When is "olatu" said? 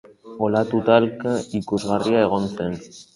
0.45-0.79